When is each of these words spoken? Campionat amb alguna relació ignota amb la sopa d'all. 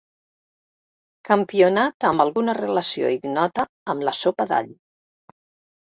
Campionat 1.29 2.07
amb 2.11 2.25
alguna 2.27 2.57
relació 2.61 3.13
ignota 3.19 3.69
amb 3.95 4.09
la 4.11 4.19
sopa 4.25 4.49
d'all. 4.53 4.77